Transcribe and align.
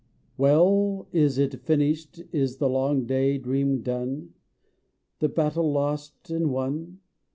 Well 0.35 1.07
Is 1.11 1.37
it 1.37 1.61
finished, 1.61 2.23
Is 2.31 2.57
the 2.57 2.67
long 2.67 3.05
day 3.05 3.37
dream 3.37 3.83
done? 3.83 4.33
The 5.19 5.29
battle 5.29 5.71
lost, 5.71 6.31
and 6.31 6.49
won? 6.49 7.01